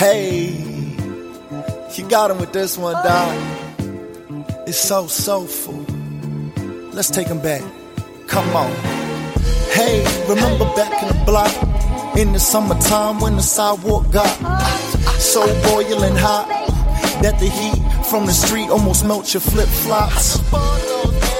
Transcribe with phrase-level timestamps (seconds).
[0.00, 0.52] Hey,
[1.92, 3.36] you got him with this one, Doc.
[4.66, 5.84] It's so soulful.
[6.94, 7.60] Let's take him back.
[8.26, 8.72] Come on.
[9.76, 11.52] Hey, remember back in the block
[12.16, 14.32] in the summertime when the sidewalk got
[15.20, 16.48] so boiling hot
[17.20, 20.38] that the heat from the street almost melts your flip flops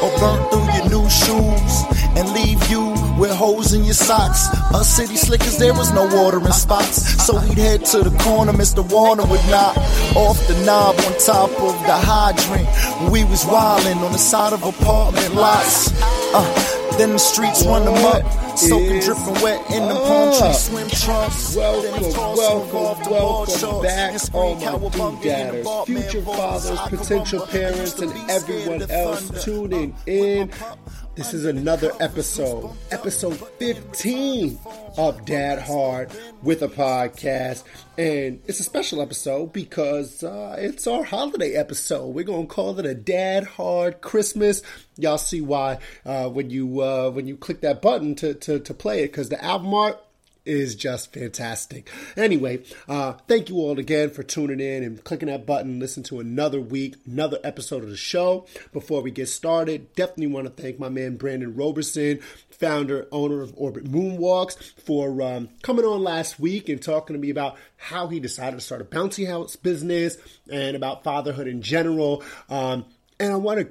[0.02, 1.84] or burn through your new shoes
[2.14, 4.48] and leave you with holes in your socks.
[4.75, 7.25] Us city slickers, there was no watering spots.
[7.25, 8.83] So we'd head to the corner, Mr.
[8.91, 9.77] Warner would knock
[10.16, 13.12] off the knob on top of the hydrant.
[13.12, 15.93] We was wildin' on the side of apartment lots.
[16.33, 20.88] Uh, then the streets run them up, soaking, dripping wet in the palm tree swim
[20.88, 21.57] trunks.
[21.57, 22.02] Welcome,
[22.37, 30.51] welcome, welcome back, all my do-dadders, future fathers, potential parents, and everyone else tuning in.
[31.20, 34.59] This is another episode, episode 15
[34.97, 36.10] of Dad Hard
[36.43, 37.65] with a podcast.
[37.98, 42.15] And it's a special episode because uh, it's our holiday episode.
[42.15, 44.63] We're going to call it a Dad Hard Christmas.
[44.96, 48.73] Y'all see why uh, when you uh, when you click that button to, to, to
[48.73, 50.02] play it because the album art
[50.51, 51.88] is just fantastic.
[52.16, 55.79] Anyway, uh, thank you all again for tuning in and clicking that button.
[55.79, 58.46] Listen to another week, another episode of the show.
[58.73, 62.18] Before we get started, definitely want to thank my man Brandon Roberson,
[62.51, 67.31] founder, owner of Orbit Moonwalks, for um, coming on last week and talking to me
[67.31, 70.16] about how he decided to start a bouncy house business
[70.50, 72.25] and about fatherhood in general.
[72.48, 72.87] Um,
[73.20, 73.69] and I want to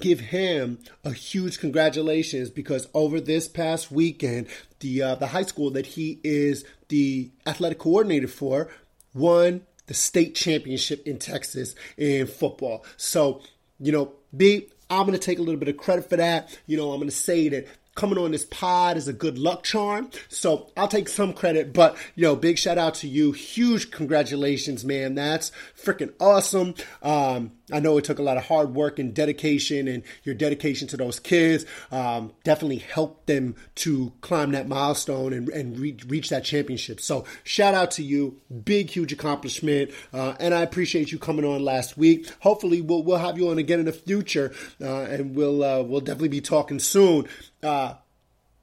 [0.00, 4.48] give him a huge congratulations because over this past weekend,
[4.80, 8.70] the uh, the high school that he is the athletic coordinator for
[9.14, 12.84] won the state championship in Texas in football.
[12.96, 13.42] So,
[13.78, 16.58] you know, B, I'm going to take a little bit of credit for that.
[16.66, 19.62] You know, I'm going to say that coming on this pod is a good luck
[19.62, 20.10] charm.
[20.28, 23.32] So I'll take some credit, but yo, big shout out to you.
[23.32, 25.14] Huge congratulations, man.
[25.14, 26.74] That's freaking awesome.
[27.02, 30.88] Um, I know it took a lot of hard work and dedication, and your dedication
[30.88, 36.28] to those kids um, definitely helped them to climb that milestone and, and re- reach
[36.28, 37.00] that championship.
[37.00, 41.64] So, shout out to you, big, huge accomplishment, uh, and I appreciate you coming on
[41.64, 42.28] last week.
[42.40, 46.00] Hopefully, we'll we'll have you on again in the future, uh, and we'll uh, we'll
[46.00, 47.26] definitely be talking soon.
[47.62, 47.94] Uh,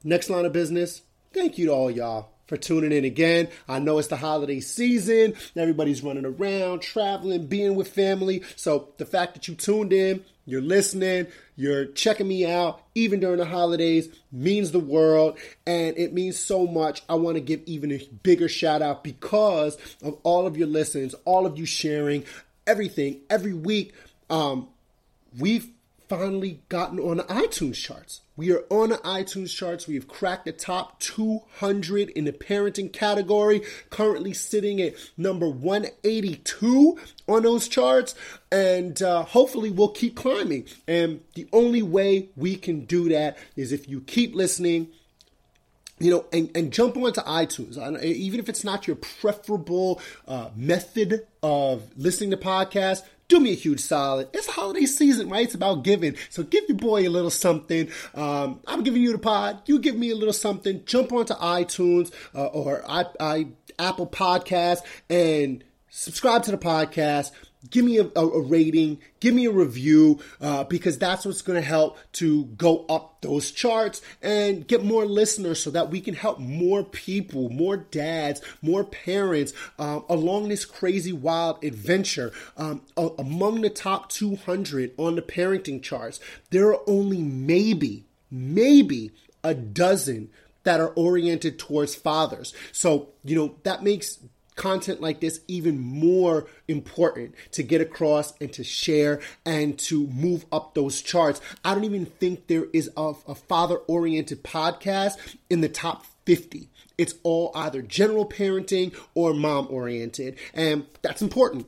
[0.04, 1.02] next line of business.
[1.32, 3.48] Thank you to all y'all for tuning in again.
[3.68, 5.34] I know it's the holiday season.
[5.56, 8.42] Everybody's running around, traveling, being with family.
[8.56, 13.38] So the fact that you tuned in, you're listening, you're checking me out, even during
[13.38, 15.38] the holidays, means the world.
[15.64, 17.02] And it means so much.
[17.08, 21.14] I want to give even a bigger shout out because of all of your listens,
[21.24, 22.24] all of you sharing
[22.66, 23.94] everything every week.
[24.28, 24.68] Um,
[25.38, 25.68] we've
[26.10, 28.22] finally gotten on the iTunes charts.
[28.36, 29.86] We are on the iTunes charts.
[29.86, 36.98] We have cracked the top 200 in the parenting category, currently sitting at number 182
[37.28, 38.16] on those charts.
[38.50, 40.66] And uh, hopefully, we'll keep climbing.
[40.88, 44.88] And the only way we can do that is if you keep listening,
[46.00, 47.78] you know, and, and jump onto iTunes.
[48.02, 53.54] Even if it's not your preferable uh, method of listening to podcasts, do me a
[53.54, 54.28] huge solid.
[54.34, 55.44] It's the holiday season, right?
[55.44, 56.16] It's about giving.
[56.28, 57.88] So give your boy a little something.
[58.14, 59.62] Um, I'm giving you the pod.
[59.66, 60.82] You give me a little something.
[60.84, 63.46] Jump onto iTunes uh, or I, I,
[63.78, 67.30] Apple Podcast and subscribe to the podcast
[67.68, 71.66] give me a, a, rating, give me a review, uh, because that's what's going to
[71.66, 76.38] help to go up those charts and get more listeners so that we can help
[76.38, 82.32] more people, more dads, more parents um, along this crazy wild adventure.
[82.56, 86.18] Um, a- among the top 200 on the parenting charts,
[86.50, 89.10] there are only maybe, maybe
[89.44, 90.30] a dozen
[90.62, 92.54] that are oriented towards fathers.
[92.72, 94.18] So, you know, that makes
[94.60, 100.44] content like this even more important to get across and to share and to move
[100.52, 101.40] up those charts.
[101.64, 105.16] I don't even think there is a, a father oriented podcast
[105.48, 106.68] in the top 50.
[106.98, 111.66] It's all either general parenting or mom oriented, and that's important.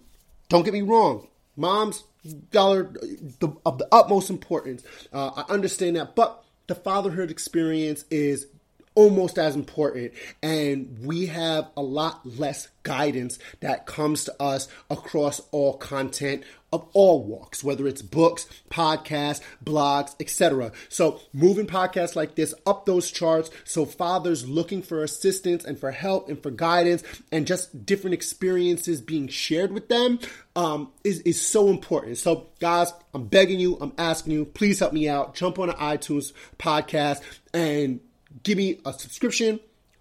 [0.51, 1.29] Don't get me wrong.
[1.57, 4.85] Moms, the, of the utmost importance.
[5.11, 8.49] Uh, I understand that, but the fatherhood experience is
[8.95, 10.13] almost as important.
[10.43, 16.43] And we have a lot less guidance that comes to us across all content
[16.73, 22.87] of all walks whether it's books podcasts blogs etc so moving podcasts like this up
[22.87, 27.85] those charts so fathers looking for assistance and for help and for guidance and just
[27.85, 30.19] different experiences being shared with them
[30.55, 32.19] um, is, is so important.
[32.19, 35.35] So guys i'm begging you i'm asking you please help me out.
[35.35, 37.21] Jump on an itunes podcast
[37.53, 38.01] and
[38.43, 39.61] give me a subscription,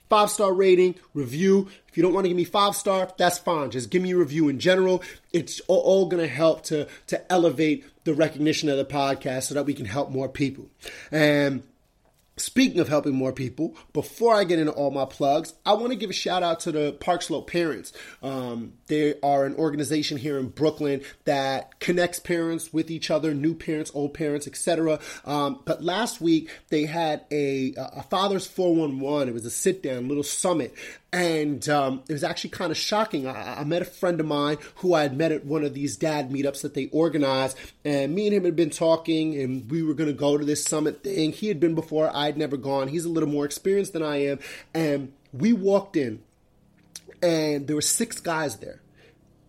[0.09, 1.69] five star rating, review.
[1.87, 3.71] If you don't want to give me five star, that's fine.
[3.71, 5.03] Just give me a review in general.
[5.33, 9.65] It's all, going to help to to elevate the recognition of the podcast so that
[9.65, 10.69] we can help more people.
[11.11, 11.63] And
[12.41, 15.95] Speaking of helping more people, before I get into all my plugs, I want to
[15.95, 17.93] give a shout out to the Park Slope Parents.
[18.23, 23.53] Um, they are an organization here in Brooklyn that connects parents with each other, new
[23.53, 24.99] parents, old parents, etc.
[25.23, 29.29] Um, but last week they had a, a Father's 411.
[29.29, 30.73] It was a sit down, little summit,
[31.13, 33.27] and um, it was actually kind of shocking.
[33.27, 35.97] I, I, met a friend of mine who I had met at one of these
[35.97, 39.93] dad meetups that they organized, and me and him had been talking, and we were
[39.93, 41.33] going to go to this summit thing.
[41.33, 42.87] He had been before, I'd never gone.
[42.87, 44.39] He's a little more experienced than I am,
[44.73, 46.23] and we walked in,
[47.21, 48.81] and there were six guys there.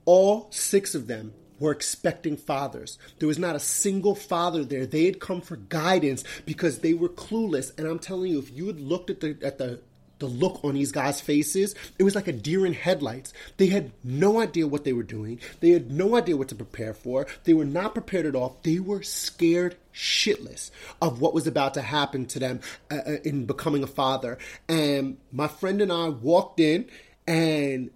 [0.05, 2.99] All six of them were expecting fathers.
[3.21, 4.85] There was not a single father there.
[4.85, 7.79] They had come for guidance because they were clueless.
[7.79, 9.79] And I'm telling you, if you had looked at the at the
[10.23, 13.33] the look on these guys' faces, it was like a deer in headlights.
[13.57, 15.41] They had no idea what they were doing.
[15.61, 17.27] They had no idea what to prepare for.
[17.45, 18.59] They were not prepared at all.
[18.63, 20.71] They were scared shitless
[21.03, 22.61] of what was about to happen to them
[22.91, 24.39] uh, uh in becoming a father.
[24.69, 26.89] And my friend and I walked in
[27.27, 27.91] and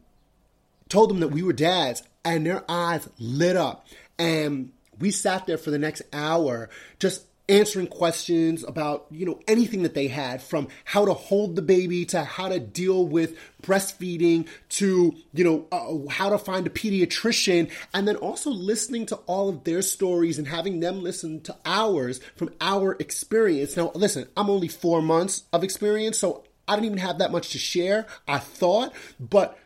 [0.88, 3.86] told them that we were dads, and their eyes lit up.
[4.18, 9.84] And we sat there for the next hour just answering questions about you know anything
[9.84, 14.48] that they had from how to hold the baby to how to deal with breastfeeding
[14.68, 19.48] to you know uh, how to find a pediatrician and then also listening to all
[19.48, 23.76] of their stories and having them listen to ours from our experience.
[23.76, 27.50] Now listen i'm only 4 months of experience so i don't even have that much
[27.50, 29.58] to share i thought but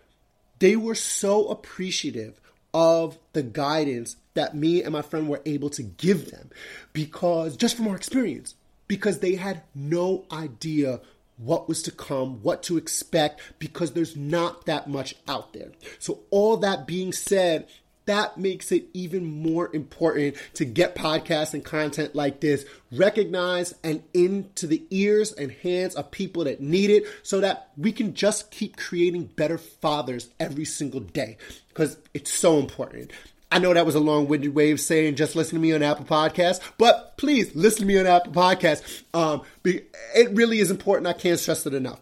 [0.59, 2.39] they were so appreciative
[2.73, 6.51] of the guidance that me and my friend were able to give them
[6.93, 8.55] because just from our experience
[8.87, 11.01] because they had no idea
[11.37, 15.71] what was to come, what to expect, because there's not that much out there.
[15.99, 17.67] So, all that being said,
[18.07, 24.03] that makes it even more important to get podcasts and content like this recognized and
[24.13, 28.51] into the ears and hands of people that need it so that we can just
[28.51, 31.37] keep creating better fathers every single day
[31.69, 33.13] because it's so important.
[33.53, 36.05] I know that was a long-winded way of saying just listen to me on Apple
[36.05, 39.03] Podcasts, but please listen to me on Apple Podcasts.
[39.13, 41.09] Um, it really is important.
[41.09, 42.01] I can't stress it enough.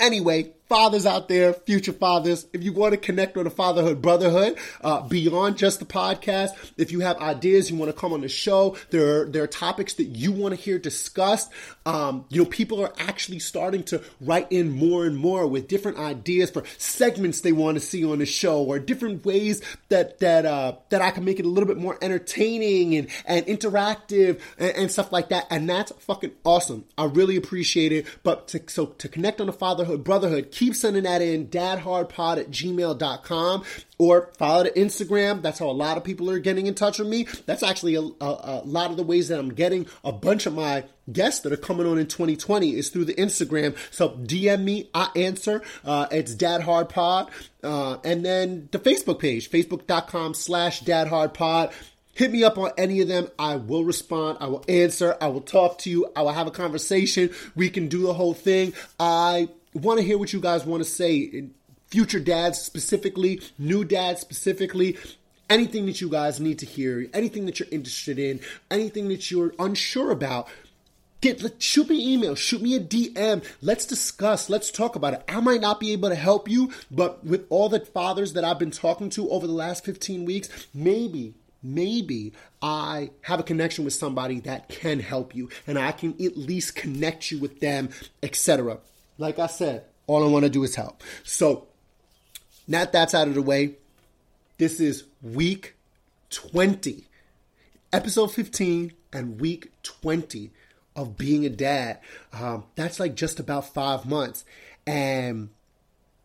[0.00, 4.58] Anyway, fathers out there, future fathers, if you want to connect on a fatherhood brotherhood
[4.82, 8.28] uh, beyond just the podcast, if you have ideas, you want to come on the
[8.28, 11.50] show, there are, there are topics that you want to hear discussed.
[11.86, 15.98] Um, you know, people are actually starting to write in more and more with different
[15.98, 20.44] ideas for segments they want to see on the show or different ways that that
[20.44, 24.76] uh, that I can make it a little bit more entertaining and and interactive and,
[24.76, 25.46] and stuff like that.
[25.50, 26.84] And that's fucking awesome.
[26.96, 28.06] I really appreciate it.
[28.22, 32.50] But to, so to connect on a fatherhood brotherhood keep sending that in dadhardpod at
[32.50, 33.64] gmail.com
[33.96, 35.40] or follow the Instagram.
[35.40, 37.28] That's how a lot of people are getting in touch with me.
[37.46, 40.54] That's actually a, a, a, lot of the ways that I'm getting a bunch of
[40.54, 43.76] my guests that are coming on in 2020 is through the Instagram.
[43.92, 45.62] So DM me, I answer.
[45.84, 47.30] Uh, it's dadhardpod.
[47.62, 51.72] Uh, and then the Facebook page, facebook.com slash dadhardpod.
[52.14, 53.28] Hit me up on any of them.
[53.38, 54.38] I will respond.
[54.40, 55.16] I will answer.
[55.20, 56.10] I will talk to you.
[56.16, 57.30] I will have a conversation.
[57.54, 58.72] We can do the whole thing.
[58.98, 61.48] I want to hear what you guys want to say.
[61.88, 64.98] Future dads specifically, new dads specifically,
[65.48, 68.40] anything that you guys need to hear, anything that you're interested in,
[68.70, 70.48] anything that you're unsure about.
[71.20, 73.44] Get shoot me an email, shoot me a DM.
[73.60, 74.48] Let's discuss.
[74.48, 75.24] Let's talk about it.
[75.28, 78.58] I might not be able to help you, but with all the fathers that I've
[78.58, 83.94] been talking to over the last 15 weeks, maybe maybe I have a connection with
[83.94, 87.90] somebody that can help you and I can at least connect you with them,
[88.22, 88.78] etc.
[89.18, 91.02] Like I said, all I want to do is help.
[91.24, 91.66] So,
[92.66, 93.76] now that's out of the way,
[94.58, 95.74] this is week
[96.30, 97.04] 20,
[97.92, 100.50] episode 15, and week 20
[100.94, 101.98] of being a dad.
[102.32, 104.44] Um, that's like just about five months.
[104.86, 105.50] And,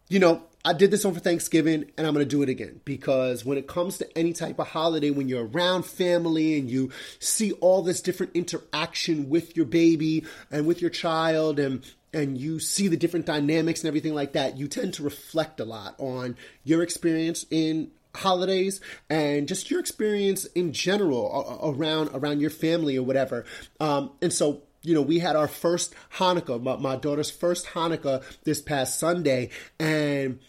[0.09, 3.43] you know, I did this over Thanksgiving and I'm going to do it again because
[3.43, 7.51] when it comes to any type of holiday, when you're around family and you see
[7.53, 12.87] all this different interaction with your baby and with your child and and you see
[12.87, 16.83] the different dynamics and everything like that, you tend to reflect a lot on your
[16.83, 18.79] experience in holidays
[19.09, 23.45] and just your experience in general around around your family or whatever.
[23.79, 28.21] Um, and so you know, we had our first Hanukkah, my, my, daughter's first Hanukkah
[28.43, 29.49] this past Sunday.
[29.79, 30.39] And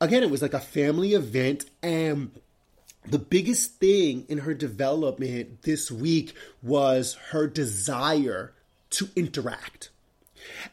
[0.00, 1.64] again, it was like a family event.
[1.82, 2.30] And
[3.06, 8.52] the biggest thing in her development this week was her desire
[8.90, 9.88] to interact.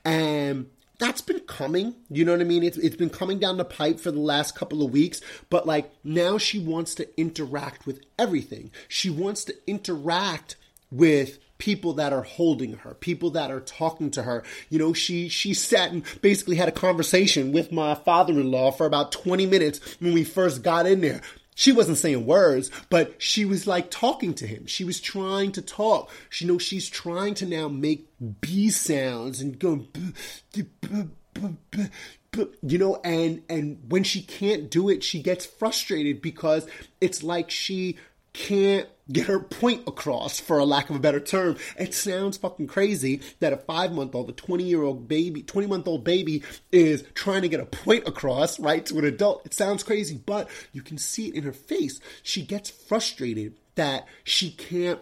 [0.03, 0.67] And
[0.99, 1.95] that's been coming.
[2.09, 2.63] You know what I mean?
[2.63, 5.91] It's, it's been coming down the pipe for the last couple of weeks, but like
[6.03, 8.71] now she wants to interact with everything.
[8.87, 10.55] She wants to interact
[10.91, 14.43] with people that are holding her, people that are talking to her.
[14.69, 19.11] You know, she she sat and basically had a conversation with my father-in-law for about
[19.11, 21.21] 20 minutes when we first got in there.
[21.55, 24.65] She wasn't saying words, but she was like talking to him.
[24.67, 26.11] She was trying to talk.
[26.29, 28.07] She you know she's trying to now make
[28.41, 29.87] B sounds and go
[32.61, 36.67] you know and and when she can't do it she gets frustrated because
[37.01, 37.97] it's like she
[38.35, 41.55] can't get her point across, for a lack of a better term.
[41.79, 45.67] It sounds fucking crazy that a five month old, a 20 year old baby, 20
[45.67, 49.45] month old baby is trying to get a point across, right, to an adult.
[49.45, 51.99] It sounds crazy, but you can see it in her face.
[52.23, 54.99] She gets frustrated that she can't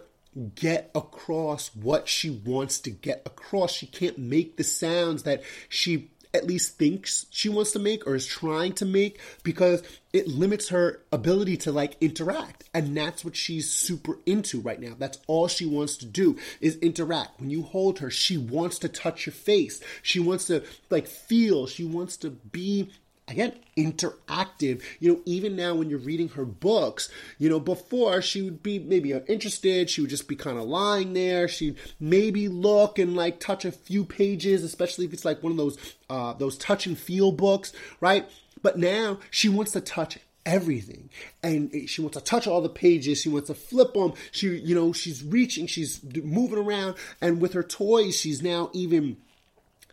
[0.54, 3.72] get across what she wants to get across.
[3.72, 8.14] She can't make the sounds that she at least thinks she wants to make or
[8.14, 12.64] is trying to make because it limits her ability to like interact.
[12.74, 14.94] And that's what she's super into right now.
[14.98, 17.40] That's all she wants to do is interact.
[17.40, 19.80] When you hold her she wants to touch your face.
[20.02, 21.66] She wants to like feel.
[21.66, 22.90] She wants to be
[23.28, 24.82] again interactive.
[25.00, 28.78] You know even now when you're reading her books you know before she would be
[28.78, 31.48] maybe interested she would just be kind of lying there.
[31.48, 35.58] She'd maybe look and like touch a few pages especially if it's like one of
[35.58, 35.78] those
[36.10, 38.28] uh those touch and feel books right?
[38.62, 41.10] But now she wants to touch everything.
[41.42, 43.20] And she wants to touch all the pages.
[43.20, 44.12] She wants to flip them.
[44.30, 46.96] She you know she's reaching she's moving around.
[47.20, 49.16] And with her toys she's now even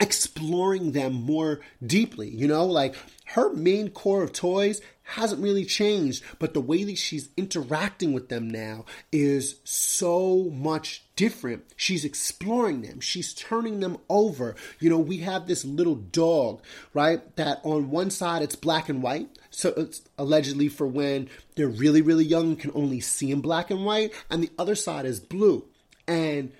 [0.01, 2.29] exploring them more deeply.
[2.29, 2.95] You know, like
[3.27, 8.29] her main core of toys hasn't really changed, but the way that she's interacting with
[8.29, 11.63] them now is so much different.
[11.75, 14.55] She's exploring them, she's turning them over.
[14.79, 16.61] You know, we have this little dog,
[16.93, 17.35] right?
[17.35, 19.29] That on one side it's black and white.
[19.49, 23.85] So it's allegedly for when they're really, really young, can only see in black and
[23.85, 25.65] white, and the other side is blue.
[26.07, 26.53] And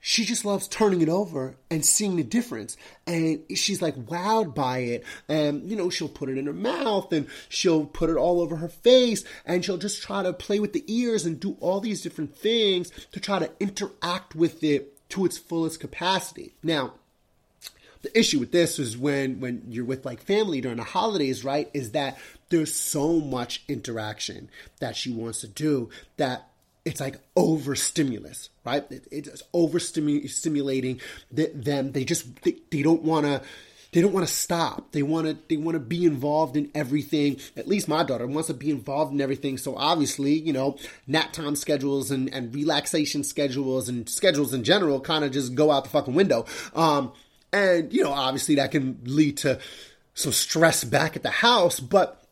[0.00, 2.76] she just loves turning it over and seeing the difference.
[3.06, 5.04] And she's like wowed by it.
[5.28, 8.56] And, you know, she'll put it in her mouth and she'll put it all over
[8.56, 12.00] her face and she'll just try to play with the ears and do all these
[12.00, 16.54] different things to try to interact with it to its fullest capacity.
[16.62, 16.94] Now,
[18.02, 21.68] the issue with this is when when you're with like family during the holidays, right?
[21.74, 26.49] Is that there's so much interaction that she wants to do that
[26.84, 28.84] it's like overstimulus, right?
[28.90, 31.92] It, it's overstimulating them.
[31.92, 33.42] They just they, they don't want to
[33.92, 34.92] they don't want to stop.
[34.92, 37.38] They want to they want to be involved in everything.
[37.56, 39.58] At least my daughter wants to be involved in everything.
[39.58, 45.00] So obviously, you know, nap time schedules and, and relaxation schedules and schedules in general
[45.00, 46.46] kind of just go out the fucking window.
[46.74, 47.12] Um,
[47.52, 49.58] and you know, obviously that can lead to
[50.14, 52.24] some stress back at the house, but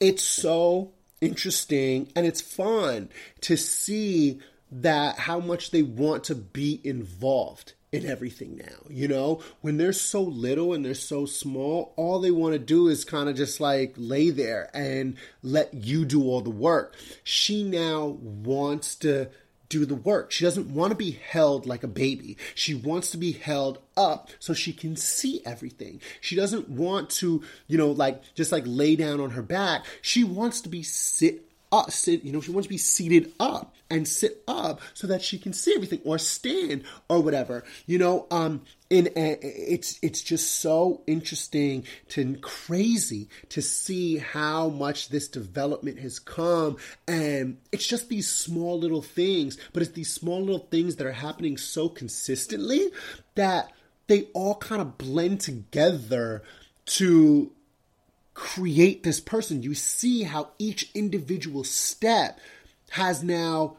[0.00, 0.90] it's so
[1.22, 3.08] interesting and it's fun
[3.40, 8.86] to see that how much they want to be involved in everything now.
[8.88, 12.88] You know, when they're so little and they're so small, all they want to do
[12.88, 16.96] is kind of just like lay there and let you do all the work.
[17.22, 19.28] She now wants to
[19.72, 20.30] do the work.
[20.30, 22.36] She doesn't want to be held like a baby.
[22.54, 26.00] She wants to be held up so she can see everything.
[26.20, 29.84] She doesn't want to, you know, like just like lay down on her back.
[30.02, 33.74] She wants to be sit up, sit, you know, she wants to be seated up
[33.90, 38.26] and sit up so that she can see everything or stand or whatever, you know,
[38.30, 45.98] um, and it's, it's just so interesting to crazy to see how much this development
[45.98, 46.76] has come.
[47.08, 51.12] And it's just these small little things, but it's these small little things that are
[51.12, 52.90] happening so consistently
[53.34, 53.72] that
[54.08, 56.42] they all kind of blend together
[56.84, 57.50] to
[58.34, 59.62] create this person.
[59.62, 62.40] You see how each individual step
[62.90, 63.76] has now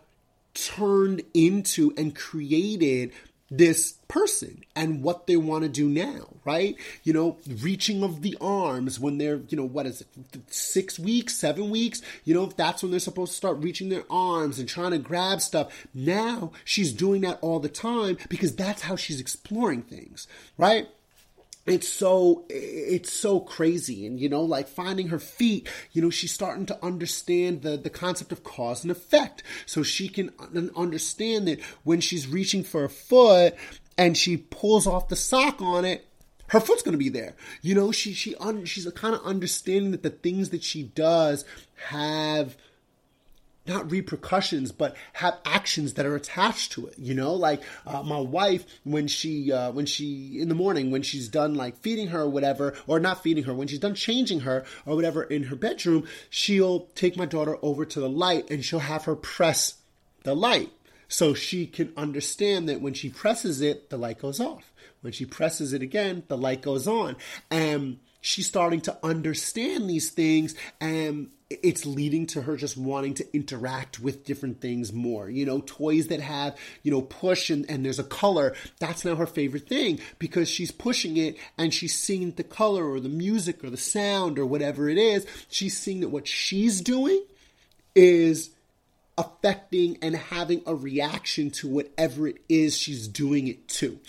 [0.54, 3.12] turned into and created
[3.50, 6.76] this person and what they want to do now, right?
[7.04, 10.08] You know, reaching of the arms when they're, you know, what is it,
[10.48, 12.02] six weeks, seven weeks?
[12.24, 14.98] You know, if that's when they're supposed to start reaching their arms and trying to
[14.98, 15.72] grab stuff.
[15.94, 20.88] Now she's doing that all the time because that's how she's exploring things, right?
[21.66, 24.06] It's so it's so crazy.
[24.06, 27.90] And you know like finding her feet you know she's starting to understand the the
[27.90, 29.44] concept of cause and effect.
[29.66, 30.32] So she can
[30.76, 33.56] understand that when she's reaching for a foot
[33.98, 36.08] and she pulls off the sock on it
[36.48, 37.36] her foot's going to be there.
[37.62, 41.46] You know she she un, she's kind of understanding that the things that she does
[41.88, 42.58] have
[43.68, 46.96] not repercussions, but have actions that are attached to it.
[46.98, 51.02] You know, like uh, my wife when she uh, when she in the morning when
[51.02, 54.42] she's done like feeding her or whatever, or not feeding her when she's done changing
[54.42, 58.64] her or whatever in her bedroom, she'll take my daughter over to the light and
[58.66, 59.76] she'll have her press
[60.24, 60.72] the light
[61.08, 64.74] so she can understand that when she presses it, the light goes off.
[65.02, 67.18] When she presses it again, the light goes on,
[67.52, 73.36] and she's starting to understand these things and it's leading to her just wanting to
[73.36, 75.30] interact with different things more.
[75.30, 79.16] You know, toys that have, you know, push and, and there's a color, that's now
[79.16, 83.62] her favorite thing because she's pushing it and she's seeing the color or the music
[83.64, 85.28] or the sound or whatever it is.
[85.50, 87.24] She's seeing that what she's doing
[87.94, 88.52] is
[89.18, 94.00] affecting and having a reaction to whatever it is she's doing it to.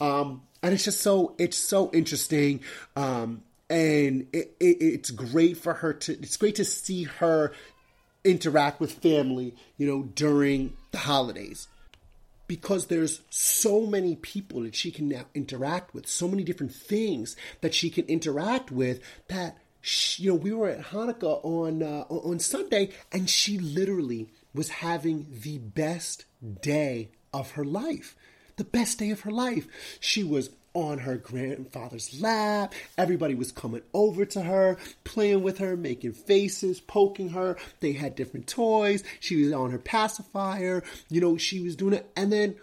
[0.00, 2.60] Um, and it's just so, it's so interesting.
[2.96, 7.52] Um, and it, it, it's great for her to it's great to see her
[8.24, 11.68] interact with family you know during the holidays.
[12.46, 17.36] Because there's so many people that she can now interact with so many different things
[17.62, 22.04] that she can interact with that she, you know we were at hanukkah on uh,
[22.08, 26.24] on sunday and she literally was having the best
[26.62, 28.16] day of her life.
[28.56, 29.66] The best day of her life.
[29.98, 32.74] She was on her grandfather's lap.
[32.98, 37.56] Everybody was coming over to her, playing with her, making faces, poking her.
[37.80, 39.04] They had different toys.
[39.20, 40.82] She was on her pacifier.
[41.08, 42.10] You know, she was doing it.
[42.16, 42.56] And then,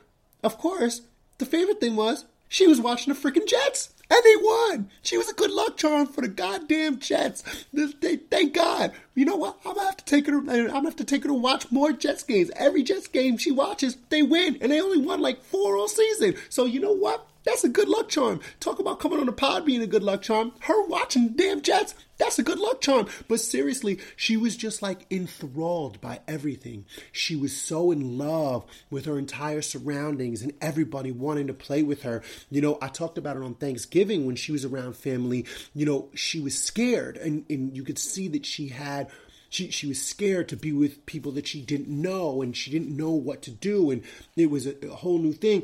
[0.44, 1.01] of course,
[1.38, 3.94] the favorite thing was she was watching the freaking Jets.
[4.13, 4.89] And they won.
[5.03, 7.46] She was a good luck charm for the goddamn Jets.
[7.72, 8.91] They, thank God.
[9.15, 9.58] You know what?
[9.65, 10.38] I'm gonna have to take her.
[10.38, 12.51] I'm gonna have to take her to watch more Jets games.
[12.58, 16.36] Every Jets game she watches, they win, and they only won like four all season.
[16.50, 17.25] So you know what?
[17.43, 18.39] That's a good luck charm.
[18.60, 20.53] Talk about coming on the pod being a good luck charm.
[20.62, 23.07] Her watching damn Jets, that's a good luck charm.
[23.27, 26.86] But seriously, she was just like enthralled by everything.
[27.12, 32.03] She was so in love with her entire surroundings and everybody wanting to play with
[32.03, 32.21] her.
[32.51, 35.45] You know, I talked about it on Thanksgiving when she was around family.
[35.74, 39.10] You know, she was scared and, and you could see that she had
[39.50, 42.95] she she was scared to be with people that she didn't know and she didn't
[42.95, 44.01] know what to do and
[44.38, 45.63] it was a, a whole new thing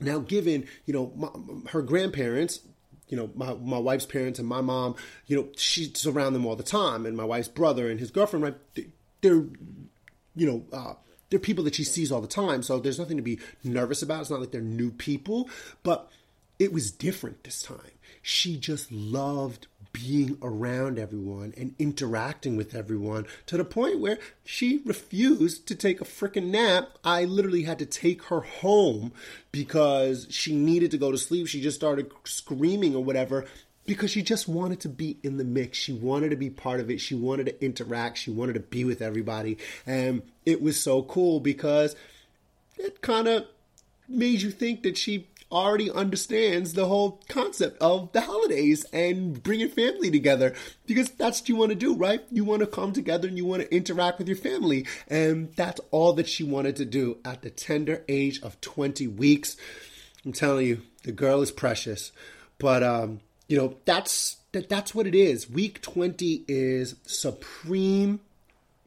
[0.00, 1.28] now, given, you know, my,
[1.70, 2.60] her grandparents,
[3.08, 6.56] you know, my, my wife's parents and my mom, you know, she's around them all
[6.56, 7.06] the time.
[7.06, 8.56] And my wife's brother and his girlfriend, right,
[9.20, 9.44] they're,
[10.36, 10.94] you know, uh,
[11.28, 12.62] they're people that she sees all the time.
[12.62, 14.22] So there's nothing to be nervous about.
[14.22, 15.48] It's not like they're new people,
[15.82, 16.10] but
[16.58, 17.92] it was different this time.
[18.22, 24.80] She just loved being around everyone and interacting with everyone to the point where she
[24.84, 26.90] refused to take a freaking nap.
[27.04, 29.12] I literally had to take her home
[29.52, 31.48] because she needed to go to sleep.
[31.48, 33.46] She just started screaming or whatever
[33.86, 35.78] because she just wanted to be in the mix.
[35.78, 37.00] She wanted to be part of it.
[37.00, 38.18] She wanted to interact.
[38.18, 39.58] She wanted to be with everybody.
[39.86, 41.96] And it was so cool because
[42.78, 43.46] it kind of
[44.08, 49.68] made you think that she already understands the whole concept of the holidays and bringing
[49.68, 50.54] family together
[50.86, 52.22] because that's what you want to do, right?
[52.30, 54.86] You want to come together and you want to interact with your family.
[55.08, 59.56] And that's all that she wanted to do at the tender age of 20 weeks.
[60.24, 62.12] I'm telling you, the girl is precious.
[62.58, 65.48] But, um, you know, that's that, that's what it is.
[65.48, 68.20] Week 20 is supreme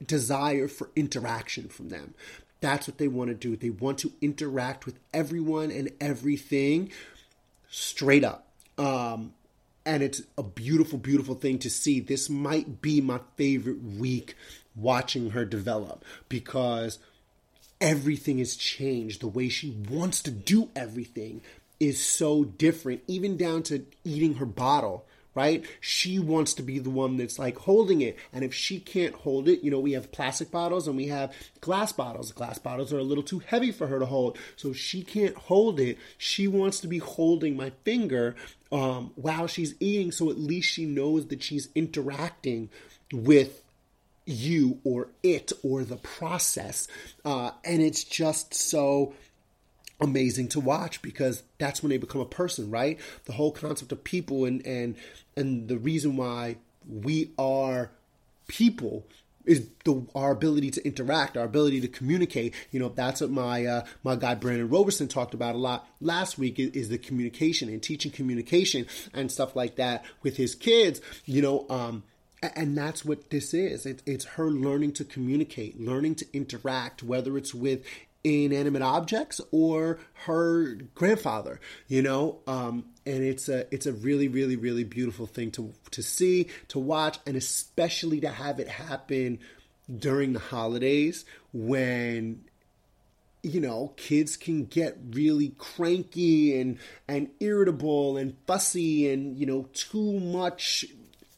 [0.06, 2.13] desire for interaction from them.
[2.63, 3.58] That's what they want to do.
[3.58, 6.91] They want to interact with everyone and everything
[7.69, 8.47] straight up.
[8.78, 9.34] Um,
[9.86, 11.99] and it's a beautiful, beautiful thing to see.
[11.99, 14.38] This might be my favorite week
[14.78, 16.99] watching her develop because
[17.82, 19.19] everything has changed.
[19.19, 21.41] The way she wants to do everything
[21.82, 25.65] is so different, even down to eating her bottle right?
[25.80, 28.17] She wants to be the one that's like holding it.
[28.32, 31.34] And if she can't hold it, you know, we have plastic bottles and we have
[31.62, 32.32] glass bottles.
[32.32, 34.38] Glass bottles are a little too heavy for her to hold.
[34.56, 35.98] So she can't hold it.
[36.17, 38.36] She wants to be holding my finger
[38.72, 40.12] um, while she's eating.
[40.12, 42.69] So at least she knows that she's interacting
[43.12, 43.63] with
[44.26, 46.88] you or it or the process.
[47.26, 49.13] Uh, and it's just so
[50.04, 53.00] amazing to watch because that's when they become a person, right?
[53.26, 54.96] The whole concept of people and and
[55.36, 57.92] and the reason why we are
[58.48, 59.06] people
[59.46, 62.54] is the, our ability to interact, our ability to communicate.
[62.72, 66.38] You know, that's what my uh, my guy Brandon Roberson talked about a lot last
[66.38, 71.02] week is, is, the communication and teaching communication and stuff like that with his kids.
[71.26, 72.04] You know, um,
[72.56, 73.86] and that's what this is.
[73.86, 77.84] It, it's her learning to communicate, learning to interact, whether it's with
[78.23, 82.39] inanimate objects or her grandfather you know?
[82.47, 86.79] Um, and it's a it's a really really really beautiful thing to to see to
[86.79, 89.39] watch and especially to have it happen
[89.99, 92.45] during the holidays when
[93.43, 99.67] you know, kids can get really cranky and and irritable and fussy and you know
[99.73, 100.86] too much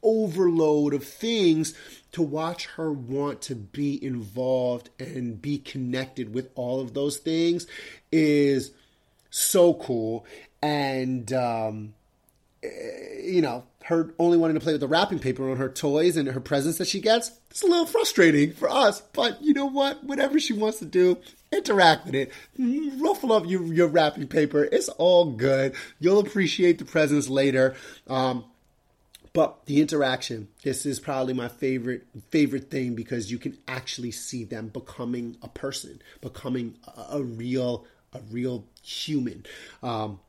[0.06, 1.74] overload of things
[2.14, 7.68] to watch her want to be involved and be connected with all of those things
[8.12, 8.72] is
[9.30, 10.26] so cool.
[10.62, 11.94] And um,
[12.64, 12.70] eh,
[13.24, 16.28] you know her only wanting to play with the wrapping paper on her toys and
[16.28, 19.00] her presents that she gets it's a little frustrating for us.
[19.14, 20.04] But you know what?
[20.04, 21.18] Whatever she wants to do
[21.54, 22.32] interact with it.
[22.58, 24.66] Ruffle up your, your wrapping paper.
[24.66, 25.74] It's all good.
[26.00, 27.76] You'll appreciate the presents later.
[28.08, 28.44] Um,
[29.36, 34.44] but the interaction this is probably my favorite favorite thing because you can actually see
[34.44, 39.46] them becoming a person becoming a, a real a real human
[39.84, 40.20] um,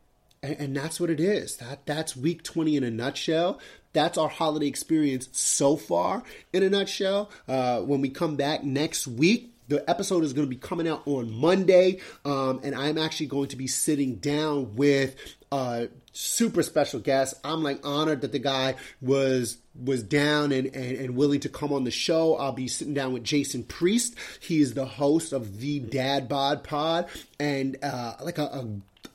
[0.43, 1.57] and, and that's what it is.
[1.57, 3.59] That that's week 20 in a nutshell.
[3.93, 7.31] That's our holiday experience so far in a nutshell.
[7.49, 11.03] Uh, when we come back next week, the episode is going to be coming out
[11.07, 15.17] on Monday, um, and I'm actually going to be sitting down with
[15.53, 17.35] a super special guest.
[17.45, 21.73] I'm like honored that the guy was was down and, and, and willing to come
[21.73, 22.37] on the show.
[22.37, 24.15] I'll be sitting down with Jason Priest.
[24.41, 28.67] He is the host of the Dad Bod Pod and uh, like a, a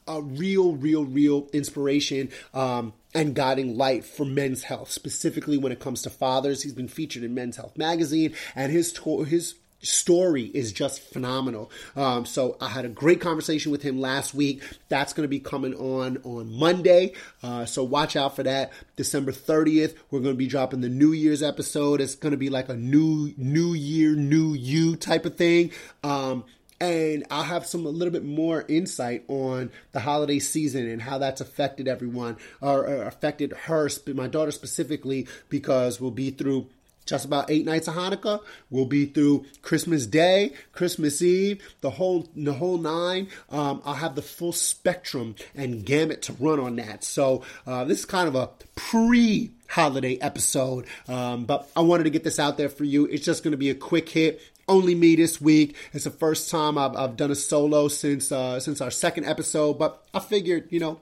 [0.07, 5.79] a real, real, real inspiration um, and guiding light for men's health, specifically when it
[5.79, 6.63] comes to fathers.
[6.63, 11.71] He's been featured in Men's Health magazine, and his to- his story is just phenomenal.
[11.95, 14.63] Um, so I had a great conversation with him last week.
[14.89, 17.13] That's going to be coming on on Monday.
[17.41, 18.71] Uh, so watch out for that.
[18.95, 22.01] December 30th, we're going to be dropping the New Year's episode.
[22.01, 25.71] It's going to be like a new New Year, New You type of thing.
[26.03, 26.45] Um,
[26.79, 31.19] and I'll have some a little bit more insight on the holiday season and how
[31.19, 36.69] that's affected everyone or, or affected her, my daughter specifically, because we'll be through
[37.05, 38.41] just about eight nights of Hanukkah.
[38.69, 43.27] We'll be through Christmas Day, Christmas Eve, the whole the whole nine.
[43.49, 47.03] Um, I'll have the full spectrum and gamut to run on that.
[47.03, 52.09] So uh, this is kind of a pre holiday episode, um, but I wanted to
[52.09, 53.05] get this out there for you.
[53.05, 55.75] It's just going to be a quick hit only me this week.
[55.93, 59.73] It's the first time I've, I've done a solo since uh, since our second episode,
[59.79, 60.99] but I figured, you know,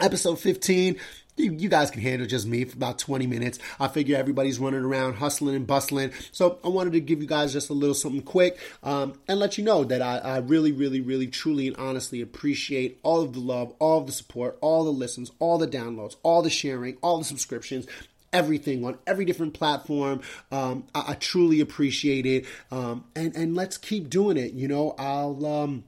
[0.00, 0.96] episode 15
[1.40, 3.58] you, you, guys can handle just me for about 20 minutes.
[3.78, 6.12] I figure everybody's running around hustling and bustling.
[6.32, 9.58] So I wanted to give you guys just a little something quick um, and let
[9.58, 13.40] you know that I, I, really, really, really, truly, and honestly appreciate all of the
[13.40, 17.18] love, all of the support, all the listens, all the downloads, all the sharing, all
[17.18, 17.86] the subscriptions
[18.32, 20.20] everything on every different platform.
[20.52, 24.52] Um, I, I, truly appreciate it, um, and and let's keep doing it.
[24.52, 25.44] You know, I'll.
[25.44, 25.84] Um,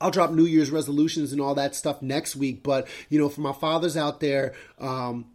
[0.00, 3.40] I'll drop New Year's resolutions and all that stuff next week, but you know, for
[3.40, 5.26] my fathers out there, um,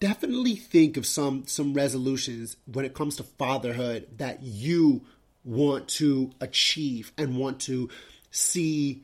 [0.00, 5.02] definitely think of some some resolutions when it comes to fatherhood that you
[5.44, 7.88] want to achieve and want to
[8.30, 9.02] see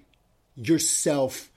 [0.56, 1.50] yourself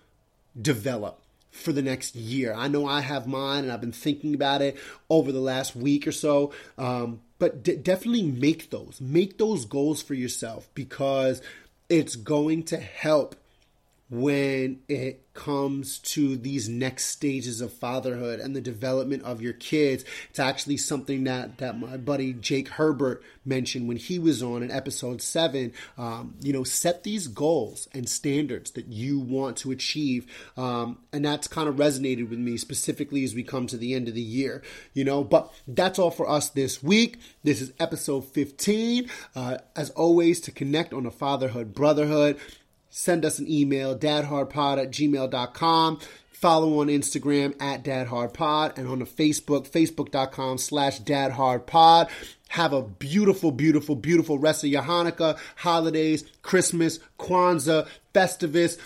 [0.59, 2.53] develop for the next year.
[2.53, 4.77] I know I have mine and I've been thinking about it
[5.09, 6.53] over the last week or so.
[6.77, 11.41] Um, but d- definitely make those, make those goals for yourself because
[11.91, 13.35] it's going to help
[14.11, 20.03] when it comes to these next stages of fatherhood and the development of your kids.
[20.29, 24.69] It's actually something that, that my buddy Jake Herbert mentioned when he was on in
[24.69, 25.71] episode seven.
[25.97, 30.27] Um, you know, set these goals and standards that you want to achieve.
[30.57, 34.09] Um, and that's kind of resonated with me specifically as we come to the end
[34.09, 34.61] of the year,
[34.93, 35.23] you know.
[35.23, 37.19] But that's all for us this week.
[37.43, 39.09] This is episode 15.
[39.33, 42.37] Uh, as always, to connect on a fatherhood, brotherhood,
[42.91, 45.99] send us an email, dadhardpod at gmail.com.
[46.31, 52.09] Follow on Instagram at dadhardpod and on the Facebook, facebook.com slash dadhardpod.
[52.49, 58.77] Have a beautiful, beautiful, beautiful rest of your Hanukkah, holidays, Christmas, Kwanzaa, Festivus,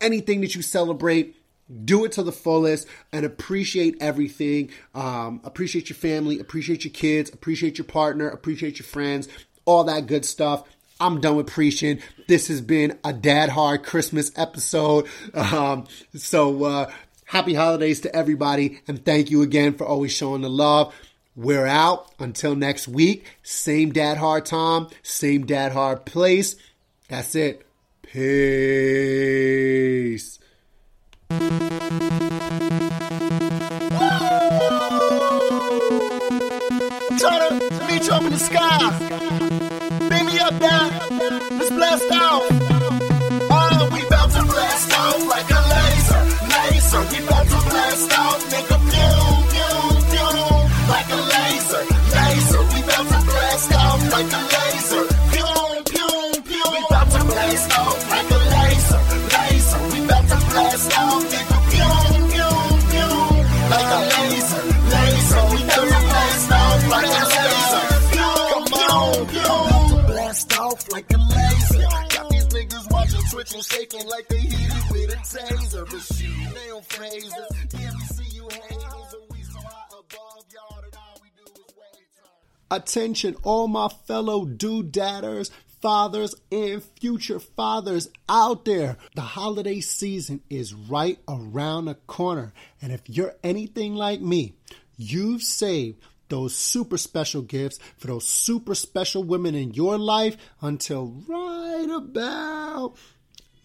[0.00, 1.36] anything that you celebrate
[1.84, 4.70] do it to the fullest and appreciate everything.
[4.94, 9.28] Um, appreciate your family, appreciate your kids, appreciate your partner, appreciate your friends,
[9.64, 10.64] all that good stuff.
[11.02, 11.98] I'm done with preaching.
[12.28, 15.08] This has been a Dad Hard Christmas episode.
[15.34, 16.90] Um, so, uh,
[17.24, 20.94] happy holidays to everybody, and thank you again for always showing the love.
[21.34, 23.26] We're out until next week.
[23.42, 26.54] Same Dad Hard time, same Dad Hard place.
[27.08, 27.66] That's it.
[28.02, 28.28] Peace.
[47.10, 48.12] We bout to blast
[48.52, 48.78] nigga.
[50.88, 51.84] Like a laser,
[52.14, 52.62] laser.
[52.72, 54.51] We bout to blast off like a laser.
[73.62, 75.84] Shaking like they hit it with a taser.
[75.90, 77.92] But shoot, they don't.
[82.72, 85.50] Attention, all my fellow doodadders,
[85.82, 88.96] fathers, and future fathers out there.
[89.14, 92.54] The holiday season is right around the corner.
[92.80, 94.54] And if you're anything like me,
[94.96, 96.00] you've saved
[96.32, 102.94] those super special gifts for those super special women in your life until right about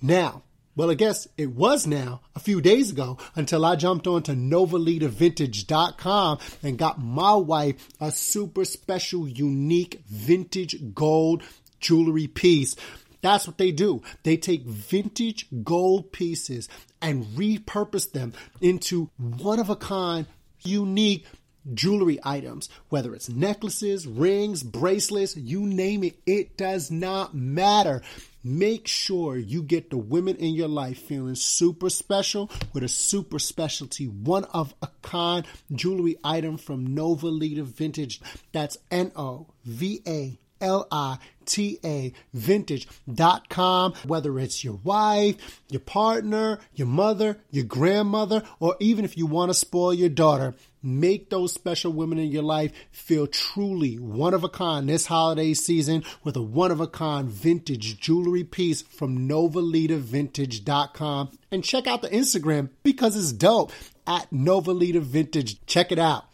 [0.02, 0.44] now.
[0.76, 4.34] Well, I guess it was now a few days ago until I jumped on to
[4.34, 11.44] NovalitaVintage.com and got my wife a super special, unique vintage gold
[11.80, 12.76] jewelry piece.
[13.22, 14.02] That's what they do.
[14.24, 16.68] They take vintage gold pieces
[17.02, 20.26] and repurpose them into one of a kind,
[20.64, 21.26] unique
[21.74, 28.02] jewelry items, whether it's necklaces, rings, bracelets, you name it, it does not matter.
[28.44, 33.40] Make sure you get the women in your life feeling super special with a super
[33.40, 38.22] specialty, one of a kind jewelry item from Novalita Vintage.
[38.54, 43.94] That's N O V A L I T A vintage.com.
[44.06, 49.50] Whether it's your wife, your partner, your mother, your grandmother, or even if you want
[49.50, 54.44] to spoil your daughter, make those special women in your life feel truly one of
[54.44, 59.28] a kind this holiday season with a one of a kind vintage jewelry piece from
[59.28, 63.72] novalitavintage.com and check out the Instagram because it's dope
[64.06, 65.66] at Novalita Vintage.
[65.66, 66.27] Check it out.